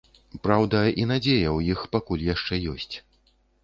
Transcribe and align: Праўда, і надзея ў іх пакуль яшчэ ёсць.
Праўда, 0.47 0.79
і 1.03 1.05
надзея 1.13 1.49
ў 1.57 1.77
іх 1.77 1.87
пакуль 1.95 2.27
яшчэ 2.33 2.53
ёсць. 2.77 2.93